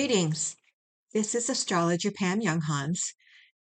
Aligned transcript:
Greetings. 0.00 0.56
This 1.12 1.34
is 1.34 1.50
astrologer 1.50 2.10
Pam 2.10 2.40
Younghans, 2.40 3.12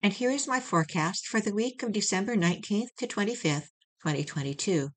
and 0.03 0.13
here 0.13 0.29
is 0.29 0.47
my 0.47 0.59
forecast 0.59 1.25
for 1.25 1.41
the 1.41 1.51
week 1.51 1.81
of 1.81 1.91
December 1.91 2.35
19th 2.35 2.89
to 2.99 3.07
25th, 3.07 3.69
2022. 4.03 4.89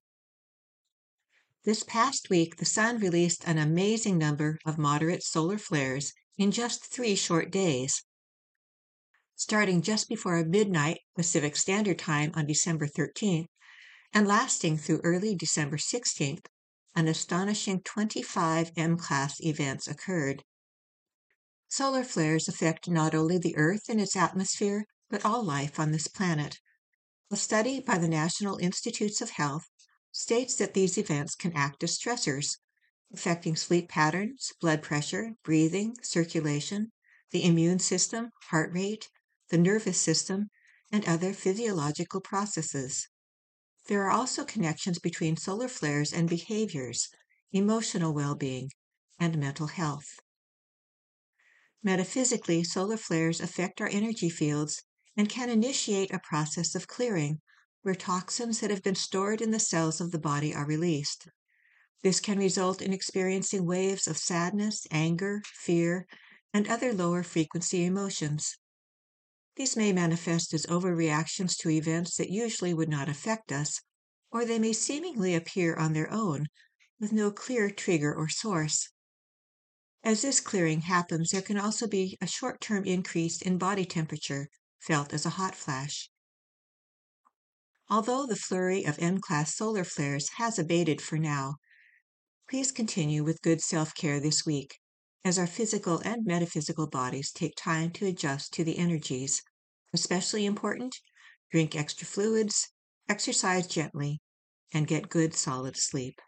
This 1.65 1.81
past 1.81 2.29
week, 2.29 2.57
the 2.57 2.65
sun 2.65 2.99
released 2.99 3.43
an 3.47 3.57
amazing 3.57 4.19
number 4.19 4.59
of 4.67 4.77
moderate 4.77 5.23
solar 5.23 5.57
flares 5.57 6.13
in 6.37 6.51
just 6.51 6.85
three 6.85 7.15
short 7.15 7.49
days. 7.49 8.03
Starting 9.35 9.81
just 9.81 10.07
before 10.07 10.45
midnight 10.45 10.99
Pacific 11.15 11.55
Standard 11.55 11.97
Time 11.97 12.31
on 12.35 12.45
December 12.45 12.85
13th 12.85 13.47
and 14.13 14.27
lasting 14.27 14.77
through 14.77 15.01
early 15.03 15.33
December 15.33 15.77
16th, 15.77 16.45
an 16.95 17.07
astonishing 17.07 17.81
25 17.81 18.73
M 18.77 18.95
class 18.95 19.43
events 19.43 19.87
occurred. 19.87 20.43
Solar 21.73 22.03
flares 22.03 22.49
affect 22.49 22.89
not 22.89 23.15
only 23.15 23.37
the 23.37 23.55
Earth 23.55 23.87
and 23.87 24.01
its 24.01 24.17
atmosphere, 24.17 24.85
but 25.09 25.23
all 25.23 25.41
life 25.41 25.79
on 25.79 25.93
this 25.93 26.05
planet. 26.05 26.59
A 27.31 27.37
study 27.37 27.79
by 27.79 27.97
the 27.97 28.09
National 28.09 28.57
Institutes 28.57 29.21
of 29.21 29.29
Health 29.29 29.69
states 30.11 30.55
that 30.55 30.73
these 30.73 30.97
events 30.97 31.33
can 31.33 31.53
act 31.53 31.81
as 31.81 31.97
stressors, 31.97 32.57
affecting 33.13 33.55
sleep 33.55 33.87
patterns, 33.87 34.51
blood 34.59 34.83
pressure, 34.83 35.35
breathing, 35.45 35.95
circulation, 36.01 36.91
the 37.31 37.45
immune 37.45 37.79
system, 37.79 38.31
heart 38.49 38.73
rate, 38.73 39.07
the 39.49 39.57
nervous 39.57 39.97
system, 39.97 40.49
and 40.91 41.07
other 41.07 41.31
physiological 41.31 42.19
processes. 42.19 43.07
There 43.87 44.03
are 44.03 44.11
also 44.11 44.43
connections 44.43 44.99
between 44.99 45.37
solar 45.37 45.69
flares 45.69 46.11
and 46.11 46.27
behaviors, 46.27 47.07
emotional 47.53 48.13
well 48.13 48.35
being, 48.35 48.71
and 49.17 49.37
mental 49.37 49.67
health. 49.67 50.20
Metaphysically, 51.83 52.63
solar 52.63 52.97
flares 52.97 53.41
affect 53.41 53.81
our 53.81 53.87
energy 53.87 54.29
fields 54.29 54.83
and 55.17 55.27
can 55.27 55.49
initiate 55.49 56.13
a 56.13 56.19
process 56.19 56.75
of 56.75 56.87
clearing 56.87 57.41
where 57.81 57.95
toxins 57.95 58.59
that 58.59 58.69
have 58.69 58.83
been 58.83 58.95
stored 58.95 59.41
in 59.41 59.49
the 59.49 59.59
cells 59.59 59.99
of 59.99 60.11
the 60.11 60.19
body 60.19 60.53
are 60.53 60.65
released. 60.65 61.27
This 62.03 62.19
can 62.19 62.37
result 62.37 62.81
in 62.81 62.93
experiencing 62.93 63.65
waves 63.65 64.07
of 64.07 64.17
sadness, 64.17 64.85
anger, 64.91 65.41
fear, 65.45 66.05
and 66.53 66.67
other 66.67 66.93
lower 66.93 67.23
frequency 67.23 67.83
emotions. 67.83 68.57
These 69.55 69.75
may 69.75 69.91
manifest 69.91 70.53
as 70.53 70.67
overreactions 70.67 71.57
to 71.57 71.69
events 71.71 72.15
that 72.17 72.29
usually 72.29 72.73
would 72.73 72.89
not 72.89 73.09
affect 73.09 73.51
us, 73.51 73.81
or 74.31 74.45
they 74.45 74.59
may 74.59 74.73
seemingly 74.73 75.33
appear 75.33 75.75
on 75.75 75.93
their 75.93 76.11
own 76.11 76.47
with 76.99 77.11
no 77.11 77.31
clear 77.31 77.71
trigger 77.71 78.13
or 78.13 78.29
source. 78.29 78.90
As 80.03 80.23
this 80.23 80.39
clearing 80.39 80.81
happens, 80.81 81.29
there 81.29 81.43
can 81.43 81.59
also 81.59 81.87
be 81.87 82.17
a 82.19 82.25
short 82.25 82.59
term 82.59 82.85
increase 82.85 83.39
in 83.39 83.59
body 83.59 83.85
temperature, 83.85 84.49
felt 84.79 85.13
as 85.13 85.27
a 85.27 85.31
hot 85.37 85.53
flash. 85.53 86.09
Although 87.87 88.25
the 88.25 88.35
flurry 88.35 88.83
of 88.83 88.97
M 88.97 89.19
class 89.19 89.55
solar 89.55 89.83
flares 89.83 90.29
has 90.37 90.57
abated 90.57 91.01
for 91.01 91.19
now, 91.19 91.57
please 92.49 92.71
continue 92.71 93.23
with 93.23 93.43
good 93.43 93.61
self 93.61 93.93
care 93.93 94.19
this 94.19 94.43
week, 94.43 94.79
as 95.23 95.37
our 95.37 95.45
physical 95.45 95.99
and 95.99 96.25
metaphysical 96.25 96.87
bodies 96.87 97.31
take 97.31 97.53
time 97.55 97.91
to 97.91 98.07
adjust 98.07 98.53
to 98.53 98.63
the 98.63 98.79
energies. 98.79 99.43
Especially 99.93 100.45
important, 100.45 100.95
drink 101.51 101.75
extra 101.75 102.07
fluids, 102.07 102.69
exercise 103.07 103.67
gently, 103.67 104.19
and 104.73 104.87
get 104.87 105.09
good 105.09 105.35
solid 105.35 105.77
sleep. 105.77 106.19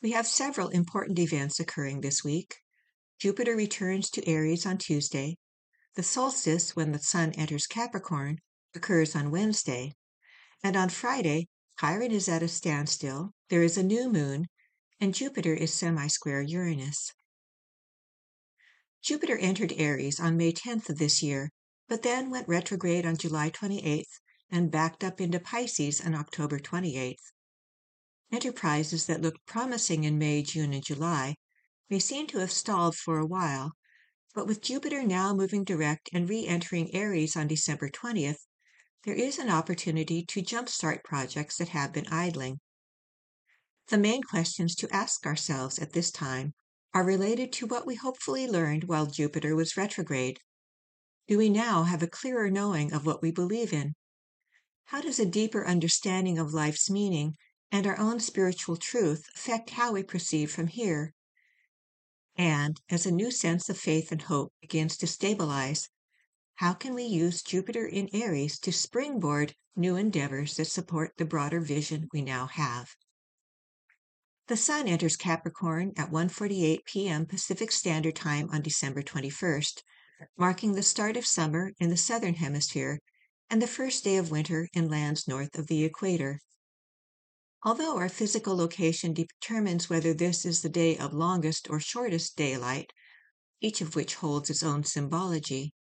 We 0.00 0.12
have 0.12 0.28
several 0.28 0.68
important 0.68 1.18
events 1.18 1.58
occurring 1.58 2.02
this 2.02 2.22
week. 2.22 2.54
Jupiter 3.18 3.56
returns 3.56 4.10
to 4.10 4.28
Aries 4.28 4.64
on 4.64 4.78
Tuesday. 4.78 5.36
The 5.96 6.04
solstice, 6.04 6.76
when 6.76 6.92
the 6.92 7.00
sun 7.00 7.32
enters 7.32 7.66
Capricorn, 7.66 8.38
occurs 8.76 9.16
on 9.16 9.32
Wednesday. 9.32 9.96
And 10.62 10.76
on 10.76 10.88
Friday, 10.88 11.48
Chiron 11.80 12.12
is 12.12 12.28
at 12.28 12.44
a 12.44 12.48
standstill, 12.48 13.32
there 13.50 13.64
is 13.64 13.76
a 13.76 13.82
new 13.82 14.08
moon, 14.08 14.46
and 15.00 15.14
Jupiter 15.14 15.54
is 15.54 15.74
semi 15.74 16.06
square 16.06 16.42
Uranus. 16.42 17.12
Jupiter 19.02 19.36
entered 19.38 19.72
Aries 19.76 20.20
on 20.20 20.36
May 20.36 20.52
10th 20.52 20.90
of 20.90 20.98
this 20.98 21.24
year, 21.24 21.50
but 21.88 22.02
then 22.02 22.30
went 22.30 22.46
retrograde 22.46 23.04
on 23.04 23.16
July 23.16 23.50
28th 23.50 24.20
and 24.48 24.70
backed 24.70 25.02
up 25.02 25.20
into 25.20 25.40
Pisces 25.40 26.00
on 26.00 26.14
October 26.14 26.60
28th. 26.60 27.32
Enterprises 28.30 29.06
that 29.06 29.22
looked 29.22 29.46
promising 29.46 30.04
in 30.04 30.18
May, 30.18 30.42
June, 30.42 30.74
and 30.74 30.84
July 30.84 31.36
may 31.88 31.98
seem 31.98 32.26
to 32.26 32.38
have 32.38 32.52
stalled 32.52 32.94
for 32.94 33.18
a 33.18 33.26
while, 33.26 33.72
but 34.34 34.46
with 34.46 34.60
Jupiter 34.60 35.02
now 35.02 35.32
moving 35.34 35.64
direct 35.64 36.10
and 36.12 36.28
re 36.28 36.46
entering 36.46 36.94
Aries 36.94 37.36
on 37.36 37.48
December 37.48 37.88
20th, 37.88 38.46
there 39.04 39.14
is 39.14 39.38
an 39.38 39.48
opportunity 39.48 40.22
to 40.26 40.42
jumpstart 40.42 41.02
projects 41.02 41.56
that 41.56 41.70
have 41.70 41.92
been 41.92 42.06
idling. 42.08 42.60
The 43.86 43.96
main 43.96 44.22
questions 44.22 44.74
to 44.76 44.94
ask 44.94 45.24
ourselves 45.24 45.78
at 45.78 45.94
this 45.94 46.10
time 46.10 46.52
are 46.92 47.04
related 47.04 47.52
to 47.54 47.66
what 47.66 47.86
we 47.86 47.94
hopefully 47.94 48.46
learned 48.46 48.84
while 48.84 49.06
Jupiter 49.06 49.56
was 49.56 49.78
retrograde. 49.78 50.40
Do 51.26 51.38
we 51.38 51.48
now 51.48 51.84
have 51.84 52.02
a 52.02 52.06
clearer 52.06 52.50
knowing 52.50 52.92
of 52.92 53.06
what 53.06 53.22
we 53.22 53.30
believe 53.30 53.72
in? 53.72 53.94
How 54.86 55.00
does 55.00 55.18
a 55.18 55.24
deeper 55.24 55.66
understanding 55.66 56.38
of 56.38 56.52
life's 56.52 56.90
meaning 56.90 57.38
and 57.70 57.86
our 57.86 57.98
own 57.98 58.20
spiritual 58.20 58.76
truth 58.76 59.28
affect 59.34 59.70
how 59.70 59.92
we 59.92 60.02
proceed 60.02 60.46
from 60.46 60.66
here. 60.66 61.14
And 62.36 62.80
as 62.88 63.04
a 63.04 63.10
new 63.10 63.30
sense 63.30 63.68
of 63.68 63.78
faith 63.78 64.12
and 64.12 64.22
hope 64.22 64.52
begins 64.60 64.96
to 64.98 65.06
stabilize, 65.06 65.88
how 66.56 66.72
can 66.72 66.94
we 66.94 67.04
use 67.04 67.42
Jupiter 67.42 67.86
in 67.86 68.08
Aries 68.12 68.58
to 68.60 68.72
springboard 68.72 69.54
new 69.76 69.96
endeavors 69.96 70.56
that 70.56 70.64
support 70.66 71.12
the 71.16 71.24
broader 71.24 71.60
vision 71.60 72.08
we 72.12 72.22
now 72.22 72.46
have? 72.46 72.96
The 74.48 74.56
Sun 74.56 74.88
enters 74.88 75.16
Capricorn 75.16 75.92
at 75.96 76.10
1:48 76.10 76.84
p.m. 76.86 77.26
Pacific 77.26 77.70
Standard 77.70 78.16
Time 78.16 78.48
on 78.50 78.62
December 78.62 79.02
21st, 79.02 79.82
marking 80.36 80.72
the 80.72 80.82
start 80.82 81.16
of 81.16 81.26
summer 81.26 81.72
in 81.78 81.90
the 81.90 81.96
southern 81.96 82.34
hemisphere 82.34 82.98
and 83.50 83.60
the 83.60 83.66
first 83.66 84.04
day 84.04 84.16
of 84.16 84.30
winter 84.30 84.68
in 84.72 84.88
lands 84.88 85.28
north 85.28 85.58
of 85.58 85.66
the 85.66 85.84
equator. 85.84 86.40
Although 87.64 87.96
our 87.96 88.08
physical 88.08 88.56
location 88.56 89.12
determines 89.12 89.90
whether 89.90 90.14
this 90.14 90.44
is 90.44 90.62
the 90.62 90.68
day 90.68 90.96
of 90.96 91.12
longest 91.12 91.68
or 91.68 91.80
shortest 91.80 92.36
daylight, 92.36 92.92
each 93.60 93.80
of 93.80 93.96
which 93.96 94.14
holds 94.14 94.48
its 94.48 94.62
own 94.62 94.84
symbology, 94.84 95.74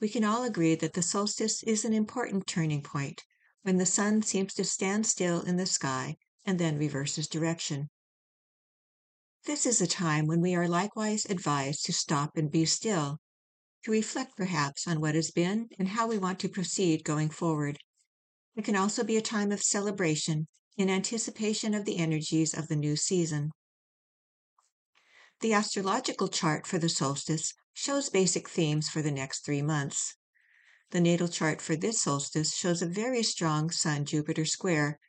we 0.00 0.08
can 0.08 0.24
all 0.24 0.44
agree 0.44 0.74
that 0.76 0.94
the 0.94 1.02
solstice 1.02 1.62
is 1.64 1.84
an 1.84 1.92
important 1.92 2.46
turning 2.46 2.82
point 2.82 3.24
when 3.60 3.76
the 3.76 3.84
sun 3.84 4.22
seems 4.22 4.54
to 4.54 4.64
stand 4.64 5.06
still 5.06 5.42
in 5.42 5.56
the 5.56 5.66
sky 5.66 6.16
and 6.46 6.58
then 6.58 6.78
reverses 6.78 7.28
direction. 7.28 7.90
This 9.44 9.66
is 9.66 9.82
a 9.82 9.86
time 9.86 10.26
when 10.26 10.40
we 10.40 10.54
are 10.54 10.66
likewise 10.66 11.26
advised 11.26 11.84
to 11.84 11.92
stop 11.92 12.38
and 12.38 12.50
be 12.50 12.64
still, 12.64 13.20
to 13.84 13.90
reflect 13.90 14.34
perhaps 14.34 14.88
on 14.88 15.00
what 15.00 15.14
has 15.14 15.30
been 15.30 15.68
and 15.78 15.88
how 15.88 16.06
we 16.06 16.16
want 16.16 16.38
to 16.40 16.48
proceed 16.48 17.04
going 17.04 17.28
forward. 17.28 17.78
It 18.56 18.64
can 18.64 18.76
also 18.76 19.04
be 19.04 19.18
a 19.18 19.22
time 19.22 19.52
of 19.52 19.62
celebration 19.62 20.48
in 20.78 20.88
anticipation 20.88 21.74
of 21.74 21.84
the 21.84 21.98
energies 21.98 22.54
of 22.54 22.68
the 22.68 22.76
new 22.76 22.94
season. 22.94 23.50
The 25.40 25.52
astrological 25.52 26.28
chart 26.28 26.68
for 26.68 26.78
the 26.78 26.88
solstice 26.88 27.52
shows 27.74 28.08
basic 28.08 28.48
themes 28.48 28.88
for 28.88 29.02
the 29.02 29.10
next 29.10 29.44
three 29.44 29.60
months. 29.60 30.14
The 30.90 31.00
natal 31.00 31.26
chart 31.26 31.60
for 31.60 31.74
this 31.74 32.00
solstice 32.00 32.54
shows 32.54 32.80
a 32.80 32.86
very 32.86 33.24
strong 33.24 33.70
Sun 33.70 34.04
Jupiter 34.04 34.44
square, 34.44 35.00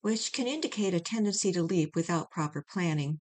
which 0.00 0.32
can 0.32 0.48
indicate 0.48 0.94
a 0.94 1.00
tendency 1.00 1.52
to 1.52 1.62
leap 1.62 1.94
without 1.94 2.30
proper 2.30 2.64
planning. 2.68 3.20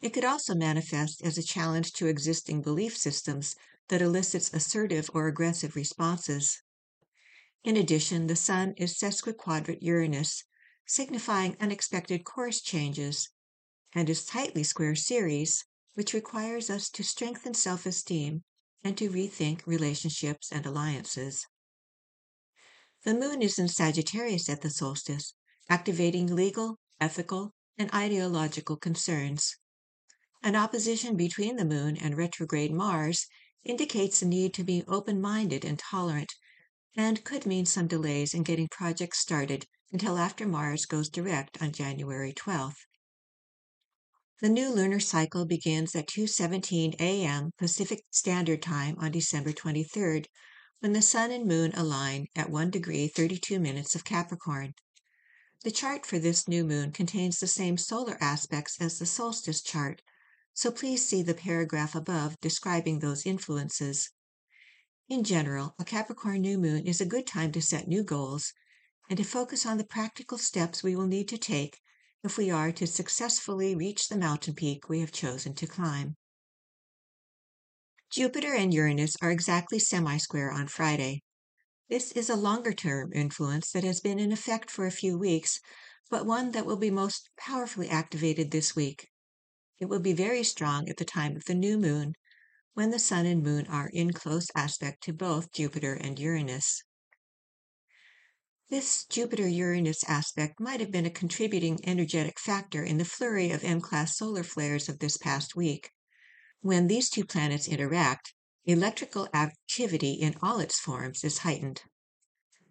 It 0.00 0.10
could 0.10 0.24
also 0.24 0.54
manifest 0.54 1.22
as 1.22 1.38
a 1.38 1.42
challenge 1.42 1.92
to 1.94 2.08
existing 2.08 2.60
belief 2.60 2.96
systems 2.96 3.54
that 3.88 4.02
elicits 4.02 4.52
assertive 4.52 5.08
or 5.14 5.28
aggressive 5.28 5.76
responses. 5.76 6.60
In 7.62 7.76
addition, 7.76 8.26
the 8.26 8.36
Sun 8.36 8.74
is 8.76 8.98
sesquiquadrate 8.98 9.78
Uranus, 9.80 10.44
signifying 10.86 11.56
unexpected 11.60 12.24
course 12.24 12.60
changes, 12.60 13.30
and 13.94 14.10
is 14.10 14.24
tightly 14.24 14.62
square 14.62 14.94
Ceres, 14.94 15.64
which 15.94 16.12
requires 16.12 16.68
us 16.68 16.90
to 16.90 17.02
strengthen 17.02 17.54
self 17.54 17.86
esteem 17.86 18.42
and 18.82 18.98
to 18.98 19.08
rethink 19.08 19.66
relationships 19.66 20.52
and 20.52 20.66
alliances. 20.66 21.46
The 23.04 23.14
moon 23.14 23.40
is 23.42 23.58
in 23.58 23.68
Sagittarius 23.68 24.48
at 24.48 24.60
the 24.60 24.70
solstice, 24.70 25.34
activating 25.68 26.34
legal, 26.34 26.78
ethical, 27.00 27.54
and 27.78 27.92
ideological 27.94 28.76
concerns. 28.76 29.56
An 30.42 30.56
opposition 30.56 31.16
between 31.16 31.56
the 31.56 31.64
moon 31.64 31.96
and 31.96 32.16
retrograde 32.16 32.72
Mars 32.72 33.26
indicates 33.64 34.20
the 34.20 34.26
need 34.26 34.52
to 34.54 34.64
be 34.64 34.84
open 34.86 35.20
minded 35.20 35.64
and 35.64 35.78
tolerant, 35.78 36.34
and 36.96 37.24
could 37.24 37.46
mean 37.46 37.64
some 37.64 37.86
delays 37.86 38.34
in 38.34 38.42
getting 38.42 38.68
projects 38.68 39.18
started 39.18 39.66
until 39.92 40.18
after 40.18 40.46
Mars 40.46 40.86
goes 40.86 41.08
direct 41.08 41.60
on 41.62 41.72
January 41.72 42.32
12th. 42.32 42.86
The 44.40 44.48
new 44.48 44.70
lunar 44.70 45.00
cycle 45.00 45.46
begins 45.46 45.94
at 45.94 46.08
2:17 46.08 46.96
a.m. 47.00 47.52
Pacific 47.56 48.02
Standard 48.10 48.60
Time 48.60 48.96
on 48.98 49.12
December 49.12 49.52
23rd, 49.52 50.26
when 50.80 50.92
the 50.92 51.00
sun 51.00 51.30
and 51.30 51.46
moon 51.46 51.72
align 51.74 52.26
at 52.34 52.50
1 52.50 52.70
degree 52.70 53.08
32 53.08 53.60
minutes 53.60 53.94
of 53.94 54.04
Capricorn. 54.04 54.74
The 55.62 55.70
chart 55.70 56.04
for 56.04 56.18
this 56.18 56.46
new 56.46 56.64
moon 56.64 56.92
contains 56.92 57.38
the 57.38 57.46
same 57.46 57.78
solar 57.78 58.18
aspects 58.20 58.76
as 58.80 58.98
the 58.98 59.06
solstice 59.06 59.62
chart, 59.62 60.02
so 60.52 60.70
please 60.70 61.08
see 61.08 61.22
the 61.22 61.32
paragraph 61.32 61.94
above 61.94 62.38
describing 62.40 62.98
those 62.98 63.24
influences. 63.24 64.10
In 65.08 65.24
general, 65.24 65.74
a 65.78 65.84
Capricorn 65.84 66.40
new 66.40 66.58
moon 66.58 66.86
is 66.86 67.00
a 67.00 67.06
good 67.06 67.26
time 67.26 67.52
to 67.52 67.62
set 67.62 67.86
new 67.86 68.02
goals 68.02 68.52
and 69.08 69.18
to 69.18 69.24
focus 69.24 69.66
on 69.66 69.78
the 69.78 69.84
practical 69.84 70.38
steps 70.38 70.82
we 70.82 70.96
will 70.96 71.06
need 71.06 71.28
to 71.28 71.38
take 71.38 71.78
if 72.22 72.38
we 72.38 72.50
are 72.50 72.72
to 72.72 72.86
successfully 72.86 73.74
reach 73.74 74.08
the 74.08 74.16
mountain 74.16 74.54
peak 74.54 74.88
we 74.88 75.00
have 75.00 75.12
chosen 75.12 75.54
to 75.54 75.66
climb. 75.66 76.16
Jupiter 78.10 78.54
and 78.54 78.72
Uranus 78.72 79.16
are 79.20 79.30
exactly 79.30 79.78
semi-square 79.78 80.50
on 80.50 80.68
Friday. 80.68 81.22
This 81.90 82.12
is 82.12 82.30
a 82.30 82.36
longer-term 82.36 83.12
influence 83.12 83.70
that 83.72 83.84
has 83.84 84.00
been 84.00 84.18
in 84.18 84.32
effect 84.32 84.70
for 84.70 84.86
a 84.86 84.90
few 84.90 85.18
weeks, 85.18 85.60
but 86.10 86.24
one 86.24 86.52
that 86.52 86.64
will 86.64 86.76
be 86.76 86.90
most 86.90 87.28
powerfully 87.36 87.88
activated 87.88 88.50
this 88.50 88.74
week. 88.74 89.08
It 89.80 89.86
will 89.86 90.00
be 90.00 90.12
very 90.12 90.44
strong 90.44 90.88
at 90.88 90.96
the 90.96 91.04
time 91.04 91.36
of 91.36 91.44
the 91.44 91.54
new 91.54 91.76
moon, 91.76 92.14
when 92.72 92.90
the 92.90 92.98
sun 92.98 93.26
and 93.26 93.42
moon 93.42 93.66
are 93.66 93.90
in 93.92 94.12
close 94.12 94.46
aspect 94.54 95.02
to 95.02 95.12
both 95.12 95.52
Jupiter 95.52 95.94
and 95.94 96.18
Uranus. 96.18 96.82
This 98.70 99.04
Jupiter-Uranus 99.04 100.04
aspect 100.04 100.58
might 100.58 100.80
have 100.80 100.90
been 100.90 101.04
a 101.04 101.10
contributing 101.10 101.78
energetic 101.84 102.40
factor 102.40 102.82
in 102.82 102.96
the 102.96 103.04
flurry 103.04 103.50
of 103.50 103.62
M-class 103.62 104.16
solar 104.16 104.42
flares 104.42 104.88
of 104.88 105.00
this 105.00 105.18
past 105.18 105.54
week. 105.54 105.90
When 106.62 106.86
these 106.86 107.10
two 107.10 107.26
planets 107.26 107.68
interact, 107.68 108.32
electrical 108.64 109.28
activity 109.34 110.12
in 110.12 110.34
all 110.40 110.60
its 110.60 110.80
forms 110.80 111.24
is 111.24 111.38
heightened. 111.38 111.82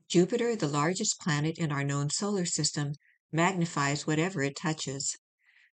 Jupiter, 0.08 0.56
the 0.56 0.68
largest 0.68 1.20
planet 1.20 1.60
in 1.60 1.72
our 1.72 1.84
known 1.84 2.10
solar 2.10 2.46
system, 2.46 2.94
magnifies 3.32 4.08
whatever 4.08 4.42
it 4.42 4.56
touches. 4.56 5.16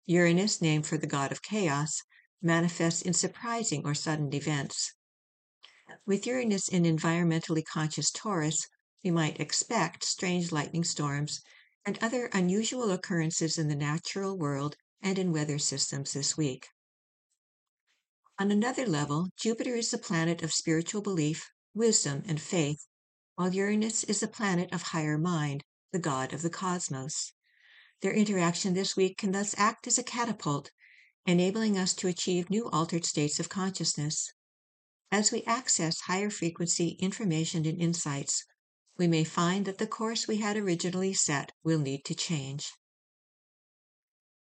Uranus, 0.06 0.62
named 0.62 0.88
for 0.88 0.98
the 0.98 1.08
god 1.08 1.34
of 1.34 1.42
chaos, 1.42 2.02
manifests 2.42 3.02
in 3.02 3.12
surprising 3.12 3.86
or 3.86 3.94
sudden 3.94 4.34
events. 4.34 4.94
With 6.06 6.26
Uranus 6.26 6.70
in 6.70 6.84
environmentally 6.84 7.66
conscious 7.66 8.12
Taurus, 8.12 8.66
we 9.06 9.12
might 9.12 9.40
expect 9.40 10.04
strange 10.04 10.52
lightning 10.52 10.84
storms 10.84 11.42
and 11.86 12.00
other 12.02 12.28
unusual 12.34 12.92
occurrences 12.92 13.60
in 13.60 13.68
the 13.68 13.75
natural 13.75 14.36
world 14.36 14.75
and 15.00 15.19
in 15.19 15.31
weather 15.31 15.60
systems 15.60 16.13
this 16.13 16.36
week. 16.36 16.69
On 18.40 18.50
another 18.50 18.88
level, 18.88 19.30
Jupiter 19.38 19.75
is 19.75 19.92
the 19.92 20.00
planet 20.00 20.42
of 20.42 20.52
spiritual 20.52 21.04
belief, 21.04 21.52
wisdom, 21.75 22.24
and 22.25 22.42
faith, 22.42 22.88
while 23.36 23.54
Uranus 23.54 24.04
is 24.06 24.22
the 24.22 24.28
planet 24.28 24.74
of 24.74 24.81
higher 24.81 25.19
mind, 25.19 25.63
the 25.92 26.00
god 26.00 26.34
of 26.34 26.42
the 26.42 26.50
cosmos. 26.50 27.31
Their 28.02 28.12
interaction 28.12 28.74
this 28.74 28.96
week 28.96 29.19
can 29.19 29.34
thus 29.34 29.54
act 29.56 29.86
as 29.86 30.00
a 30.00 30.04
catapult, 30.04 30.72
enabling 31.28 31.78
us 31.78 31.94
to 31.94 32.07
achieve 32.07 32.50
new 32.50 32.72
altered 32.72 33.06
states 33.06 33.40
of 33.40 33.50
consciousness. 33.50 34.34
As 35.12 35.31
we 35.31 35.44
access 35.44 36.02
higher 36.02 36.31
frequency 36.31 36.98
information 37.00 37.68
and 37.68 37.80
insights, 37.80 38.44
we 38.97 39.07
may 39.07 39.24
find 39.24 39.65
that 39.65 39.77
the 39.77 39.88
course 39.88 40.27
we 40.27 40.38
had 40.38 40.57
originally 40.57 41.13
set 41.13 41.51
will 41.63 41.80
need 41.80 42.06
to 42.06 42.15
change. 42.15 42.71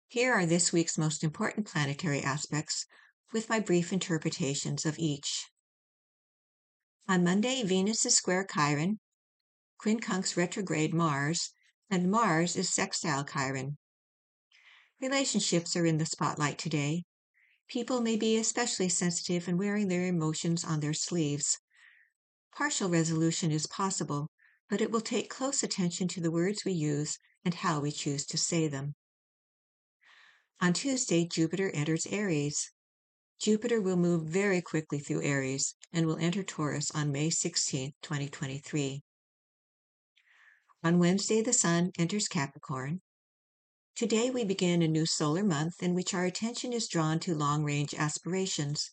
Here 0.08 0.34
are 0.34 0.46
this 0.46 0.72
week's 0.74 0.98
most 0.98 1.24
important 1.24 1.68
planetary 1.68 2.22
aspects, 2.22 2.86
with 3.32 3.50
my 3.50 3.60
brief 3.60 3.94
interpretations 3.94 4.86
of 4.86 4.98
each. 4.98 5.46
On 7.08 7.24
Monday, 7.24 7.64
Venus 7.64 8.06
is 8.06 8.16
square 8.16 8.46
Chiron, 8.46 9.00
quincunx 9.84 10.36
retrograde 10.36 10.94
Mars, 10.94 11.52
and 11.90 12.10
Mars 12.10 12.56
is 12.56 12.74
sextile 12.74 13.24
Chiron. 13.24 13.78
Relationships 15.02 15.76
are 15.76 15.86
in 15.86 15.98
the 15.98 16.06
spotlight 16.06 16.58
today. 16.58 17.04
People 17.68 18.02
may 18.02 18.16
be 18.16 18.38
especially 18.38 18.90
sensitive 18.90 19.48
and 19.48 19.58
wearing 19.60 19.88
their 19.88 20.08
emotions 20.08 20.64
on 20.64 20.80
their 20.80 20.94
sleeves. 20.94 21.60
Partial 22.56 22.90
resolution 22.90 23.52
is 23.52 23.68
possible, 23.68 24.30
but 24.70 24.82
it 24.82 24.92
will 24.92 25.02
take 25.02 25.30
close 25.30 25.64
attention 25.64 26.08
to 26.10 26.22
the 26.22 26.32
words 26.32 26.66
we 26.66 26.72
use 26.72 27.18
and 27.44 27.54
how 27.54 27.80
we 27.80 27.92
choose 27.92 28.26
to 28.26 28.38
say 28.38 28.68
them. 28.68 28.96
On 30.62 30.74
Tuesday, 30.74 31.26
Jupiter 31.26 31.70
enters 31.72 32.06
Aries. 32.08 32.72
Jupiter 33.40 33.80
will 33.80 33.96
move 33.96 34.28
very 34.28 34.62
quickly 34.62 35.00
through 35.00 35.24
Aries 35.24 35.76
and 35.94 36.06
will 36.06 36.18
enter 36.18 36.44
Taurus 36.44 36.92
on 36.92 37.12
May 37.12 37.30
16, 37.30 37.94
2023. 38.02 39.02
On 40.84 41.00
Wednesday, 41.00 41.42
the 41.42 41.54
Sun 41.54 41.92
enters 41.98 42.28
Capricorn. 42.28 43.02
Today, 43.96 44.30
we 44.30 44.44
begin 44.44 44.82
a 44.82 44.88
new 44.88 45.06
solar 45.06 45.44
month 45.44 45.82
in 45.82 45.94
which 45.94 46.14
our 46.14 46.26
attention 46.26 46.74
is 46.74 46.88
drawn 46.88 47.20
to 47.20 47.36
long 47.36 47.64
range 47.64 47.94
aspirations, 47.94 48.90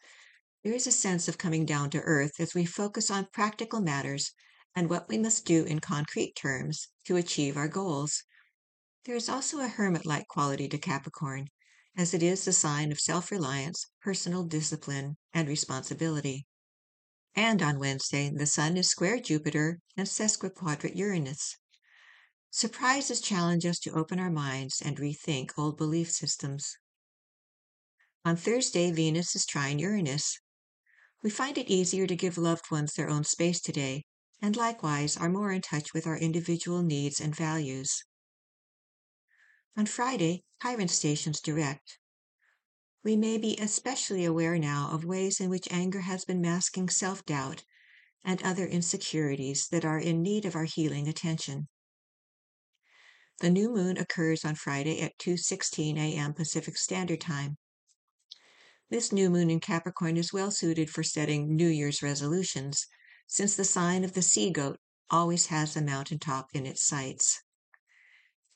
there 0.66 0.74
is 0.74 0.88
a 0.88 0.90
sense 0.90 1.28
of 1.28 1.38
coming 1.38 1.64
down 1.64 1.88
to 1.88 2.00
earth 2.00 2.40
as 2.40 2.52
we 2.52 2.64
focus 2.64 3.08
on 3.08 3.28
practical 3.32 3.80
matters 3.80 4.32
and 4.74 4.90
what 4.90 5.08
we 5.08 5.16
must 5.16 5.44
do 5.44 5.62
in 5.62 5.78
concrete 5.78 6.34
terms 6.34 6.88
to 7.04 7.14
achieve 7.14 7.56
our 7.56 7.68
goals. 7.68 8.24
There 9.04 9.14
is 9.14 9.28
also 9.28 9.60
a 9.60 9.68
hermit 9.68 10.04
like 10.04 10.26
quality 10.26 10.66
to 10.70 10.76
Capricorn, 10.76 11.50
as 11.96 12.12
it 12.12 12.20
is 12.20 12.44
the 12.44 12.52
sign 12.52 12.90
of 12.90 12.98
self 12.98 13.30
reliance, 13.30 13.86
personal 14.02 14.42
discipline, 14.42 15.16
and 15.32 15.46
responsibility. 15.46 16.48
And 17.36 17.62
on 17.62 17.78
Wednesday, 17.78 18.32
the 18.34 18.44
Sun 18.44 18.76
is 18.76 18.90
square 18.90 19.20
Jupiter 19.20 19.78
and 19.96 20.08
sesquiquadrate 20.08 20.96
Uranus. 20.96 21.58
Surprises 22.50 23.20
challenge 23.20 23.64
us 23.64 23.78
to 23.78 23.92
open 23.92 24.18
our 24.18 24.32
minds 24.32 24.82
and 24.84 24.96
rethink 24.96 25.52
old 25.56 25.76
belief 25.76 26.10
systems. 26.10 26.76
On 28.24 28.34
Thursday, 28.34 28.90
Venus 28.90 29.36
is 29.36 29.46
trine 29.46 29.78
Uranus, 29.78 30.40
we 31.22 31.30
find 31.30 31.58
it 31.58 31.70
easier 31.70 32.06
to 32.06 32.16
give 32.16 32.38
loved 32.38 32.70
ones 32.70 32.94
their 32.94 33.08
own 33.08 33.24
space 33.24 33.60
today, 33.60 34.04
and 34.40 34.56
likewise 34.56 35.16
are 35.16 35.28
more 35.28 35.52
in 35.52 35.62
touch 35.62 35.92
with 35.92 36.06
our 36.06 36.16
individual 36.18 36.82
needs 36.82 37.20
and 37.20 37.34
values. 37.34 38.04
On 39.76 39.86
Friday, 39.86 40.44
Chiron 40.62 40.88
stations 40.88 41.40
direct. 41.40 41.98
We 43.02 43.16
may 43.16 43.38
be 43.38 43.56
especially 43.58 44.24
aware 44.24 44.58
now 44.58 44.90
of 44.90 45.04
ways 45.04 45.38
in 45.38 45.50
which 45.50 45.68
anger 45.70 46.00
has 46.00 46.24
been 46.24 46.40
masking 46.40 46.88
self 46.88 47.24
doubt 47.24 47.64
and 48.24 48.42
other 48.42 48.66
insecurities 48.66 49.68
that 49.68 49.84
are 49.84 50.00
in 50.00 50.22
need 50.22 50.44
of 50.44 50.56
our 50.56 50.64
healing 50.64 51.06
attention. 51.06 51.68
The 53.38 53.50
new 53.50 53.70
moon 53.70 53.98
occurs 53.98 54.44
on 54.44 54.54
Friday 54.54 55.00
at 55.02 55.18
2:16 55.18 55.98
a.m. 55.98 56.32
Pacific 56.32 56.76
Standard 56.76 57.20
Time. 57.20 57.58
This 58.88 59.10
new 59.10 59.30
moon 59.30 59.50
in 59.50 59.58
Capricorn 59.58 60.16
is 60.16 60.32
well 60.32 60.52
suited 60.52 60.90
for 60.90 61.02
setting 61.02 61.56
New 61.56 61.66
Year's 61.66 62.04
resolutions, 62.04 62.86
since 63.26 63.56
the 63.56 63.64
sign 63.64 64.04
of 64.04 64.12
the 64.12 64.22
sea 64.22 64.50
goat 64.50 64.78
always 65.10 65.46
has 65.46 65.74
a 65.74 65.82
mountaintop 65.82 66.50
in 66.54 66.66
its 66.66 66.84
sights. 66.86 67.42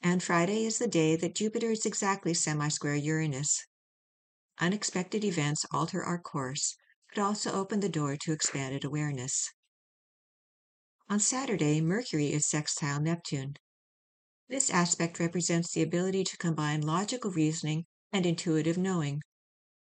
And 0.01 0.23
Friday 0.23 0.65
is 0.65 0.79
the 0.79 0.87
day 0.87 1.17
that 1.17 1.35
Jupiter 1.35 1.73
is 1.73 1.85
exactly 1.85 2.33
semi 2.33 2.69
square 2.69 2.95
Uranus. 2.95 3.67
Unexpected 4.61 5.25
events 5.25 5.67
alter 5.73 6.01
our 6.01 6.21
course, 6.21 6.77
but 7.13 7.21
also 7.21 7.51
open 7.53 7.81
the 7.81 7.89
door 7.89 8.17
to 8.19 8.33
expanded 8.33 8.85
awareness. 8.85 9.51
On 11.09 11.19
Saturday, 11.19 11.81
Mercury 11.81 12.33
is 12.33 12.47
sextile 12.47 13.01
Neptune. 13.01 13.57
This 14.49 14.71
aspect 14.71 15.19
represents 15.19 15.73
the 15.73 15.83
ability 15.83 16.23
to 16.23 16.37
combine 16.37 16.83
logical 16.83 17.33
reasoning 17.33 17.87
and 18.13 18.25
intuitive 18.25 18.79
knowing 18.79 19.23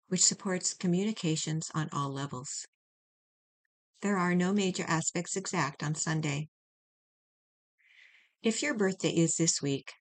which 0.08 0.24
supports 0.24 0.74
communications 0.74 1.70
on 1.74 1.90
all 1.92 2.12
levels. 2.12 2.66
There 4.02 4.18
are 4.18 4.36
no 4.36 4.54
major 4.54 4.84
aspects 4.88 5.36
exact 5.36 5.84
on 5.84 5.96
Sunday. 5.96 6.50
If 8.44 8.62
your 8.62 8.74
birthday 8.74 9.10
is 9.10 9.36
this 9.36 9.62
week, 9.62 9.94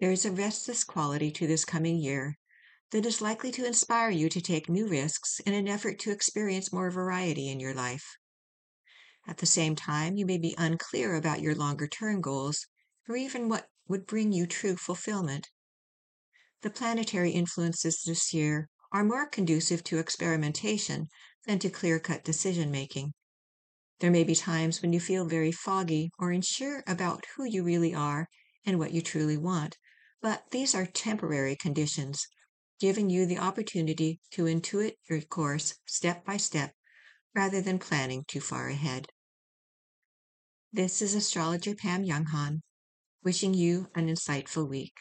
there 0.00 0.10
is 0.10 0.24
a 0.24 0.32
restless 0.32 0.84
quality 0.84 1.30
to 1.30 1.46
this 1.46 1.64
coming 1.64 1.96
year 1.96 2.36
that 2.90 3.06
is 3.06 3.20
likely 3.20 3.50
to 3.52 3.66
inspire 3.66 4.10
you 4.10 4.28
to 4.28 4.40
take 4.40 4.68
new 4.68 4.86
risks 4.88 5.40
in 5.40 5.54
an 5.54 5.68
effort 5.68 5.98
to 6.00 6.10
experience 6.10 6.72
more 6.72 6.90
variety 6.90 7.48
in 7.48 7.60
your 7.60 7.74
life. 7.74 8.16
At 9.26 9.38
the 9.38 9.46
same 9.46 9.74
time, 9.74 10.16
you 10.16 10.26
may 10.26 10.36
be 10.38 10.54
unclear 10.58 11.14
about 11.14 11.40
your 11.40 11.54
longer 11.54 11.86
term 11.86 12.20
goals 12.20 12.66
or 13.08 13.16
even 13.16 13.48
what 13.48 13.68
would 13.88 14.06
bring 14.06 14.32
you 14.32 14.46
true 14.46 14.76
fulfillment. 14.76 15.50
The 16.62 16.70
planetary 16.70 17.30
influences 17.30 18.02
this 18.04 18.34
year 18.34 18.68
are 18.94 19.02
more 19.02 19.26
conducive 19.26 19.82
to 19.82 19.98
experimentation 19.98 21.08
than 21.46 21.58
to 21.58 21.68
clear 21.68 21.98
cut 21.98 22.22
decision 22.22 22.70
making. 22.70 23.12
There 23.98 24.10
may 24.10 24.22
be 24.22 24.36
times 24.36 24.80
when 24.80 24.92
you 24.92 25.00
feel 25.00 25.24
very 25.24 25.50
foggy 25.50 26.12
or 26.16 26.30
unsure 26.30 26.84
about 26.86 27.26
who 27.34 27.44
you 27.44 27.64
really 27.64 27.92
are 27.92 28.28
and 28.64 28.78
what 28.78 28.92
you 28.92 29.02
truly 29.02 29.36
want, 29.36 29.76
but 30.22 30.44
these 30.52 30.76
are 30.76 30.86
temporary 30.86 31.56
conditions. 31.56 32.28
giving 32.80 33.08
you 33.10 33.26
the 33.26 33.38
opportunity 33.38 34.20
to 34.30 34.44
intuit 34.44 34.92
your 35.08 35.20
course 35.22 35.74
step 35.86 36.24
by 36.24 36.36
step 36.36 36.74
rather 37.34 37.60
than 37.60 37.78
planning 37.78 38.24
too 38.28 38.40
far 38.40 38.68
ahead. 38.68 39.08
This 40.72 41.00
is 41.00 41.14
astrologer 41.14 41.74
Pam 41.74 42.04
Younghans, 42.04 42.60
wishing 43.22 43.54
you 43.54 43.88
an 43.94 44.08
insightful 44.08 44.68
week. 44.68 44.94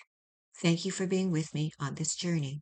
Thank 0.62 0.86
you 0.86 0.92
for 0.92 1.06
being 1.06 1.32
with 1.32 1.54
me 1.54 1.72
on 1.80 1.96
this 1.96 2.16
journey. 2.16 2.62